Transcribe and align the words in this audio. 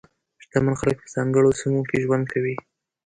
شتمن 0.43 0.75
خلک 0.81 0.97
په 1.03 1.07
ځانګړو 1.15 1.57
سیمو 1.59 1.81
کې 1.89 1.97
ژوند 2.03 2.25
کوي. 2.31 2.55